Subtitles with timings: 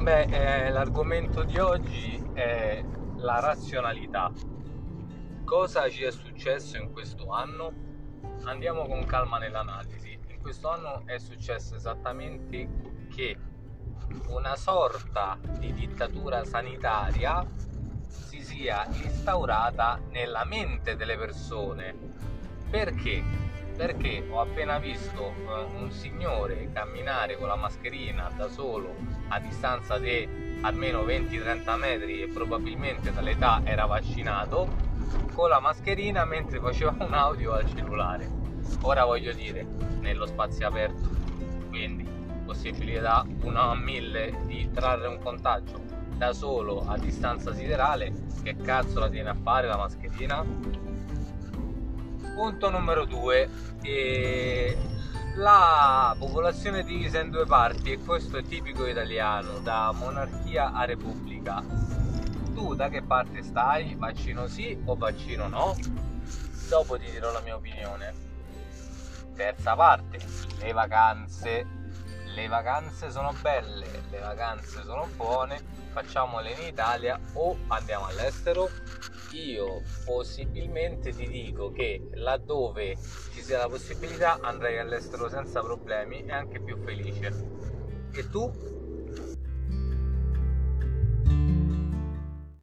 [0.00, 2.82] Beh, eh, l'argomento di oggi è
[3.16, 4.32] la razionalità.
[5.44, 7.70] Cosa ci è successo in questo anno?
[8.44, 10.18] Andiamo con calma nell'analisi.
[10.28, 12.66] In questo anno è successo esattamente
[13.14, 13.36] che
[14.28, 17.46] una sorta di dittatura sanitaria
[18.06, 21.94] si sia instaurata nella mente delle persone.
[22.70, 23.22] Perché?
[23.80, 28.94] Perché ho appena visto uh, un signore camminare con la mascherina da solo
[29.28, 34.68] a distanza di almeno 20-30 metri e probabilmente dall'età era vaccinato
[35.32, 38.28] con la mascherina mentre faceva un audio al cellulare.
[38.82, 39.66] Ora voglio dire,
[40.00, 41.08] nello spazio aperto,
[41.70, 42.06] quindi
[42.44, 45.80] possibilità 1 a 1000 di trarre un contagio
[46.18, 50.44] da solo a distanza siderale, che cazzo la tiene a fare la mascherina?
[52.40, 53.50] Punto numero due,
[53.82, 54.74] eh,
[55.34, 61.62] la popolazione divisa in due parti e questo è tipico italiano, da monarchia a repubblica.
[62.54, 63.94] Tu da che parte stai?
[63.94, 65.76] Vaccino sì o vaccino no?
[66.70, 68.14] Dopo ti dirò la mia opinione.
[69.36, 70.18] Terza parte,
[70.60, 71.66] le vacanze.
[72.24, 75.60] Le vacanze sono belle, le vacanze sono buone,
[75.92, 78.70] facciamole in Italia o andiamo all'estero
[79.32, 82.96] io possibilmente ti dico che laddove
[83.32, 87.32] ci sia la possibilità andrei all'estero senza problemi e anche più felice.
[88.12, 88.50] E tu?